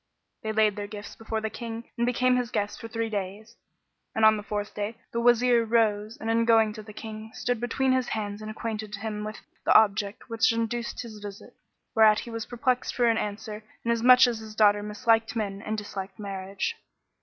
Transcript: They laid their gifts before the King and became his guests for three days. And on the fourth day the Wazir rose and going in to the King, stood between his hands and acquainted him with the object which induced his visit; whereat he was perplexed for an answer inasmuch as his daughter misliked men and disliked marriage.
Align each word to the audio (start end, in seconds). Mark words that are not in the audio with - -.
They 0.41 0.51
laid 0.51 0.75
their 0.77 0.87
gifts 0.87 1.15
before 1.15 1.41
the 1.41 1.51
King 1.51 1.83
and 1.95 2.07
became 2.07 2.35
his 2.35 2.49
guests 2.49 2.75
for 2.81 2.87
three 2.87 3.07
days. 3.07 3.55
And 4.15 4.25
on 4.25 4.35
the 4.35 4.41
fourth 4.41 4.73
day 4.73 4.95
the 5.11 5.19
Wazir 5.21 5.63
rose 5.63 6.17
and 6.19 6.47
going 6.47 6.69
in 6.69 6.73
to 6.73 6.81
the 6.81 6.91
King, 6.91 7.29
stood 7.35 7.59
between 7.59 7.91
his 7.91 8.07
hands 8.07 8.41
and 8.41 8.49
acquainted 8.49 8.95
him 8.95 9.23
with 9.23 9.39
the 9.63 9.75
object 9.75 10.27
which 10.27 10.51
induced 10.51 11.03
his 11.03 11.19
visit; 11.19 11.53
whereat 11.93 12.21
he 12.21 12.31
was 12.31 12.47
perplexed 12.47 12.95
for 12.95 13.05
an 13.05 13.19
answer 13.19 13.63
inasmuch 13.85 14.25
as 14.25 14.39
his 14.39 14.55
daughter 14.55 14.81
misliked 14.81 15.35
men 15.35 15.61
and 15.61 15.77
disliked 15.77 16.17
marriage. 16.17 16.77